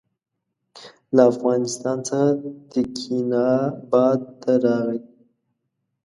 [1.15, 2.25] له افغانستان څخه
[2.71, 4.99] تکیناباد ته راغی.